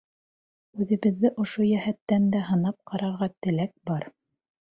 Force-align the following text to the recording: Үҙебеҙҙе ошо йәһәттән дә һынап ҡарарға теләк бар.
Үҙебеҙҙе 0.85 1.31
ошо 1.43 1.65
йәһәттән 1.67 2.25
дә 2.37 2.41
һынап 2.49 2.79
ҡарарға 2.93 3.29
теләк 3.47 3.77
бар. 3.93 4.11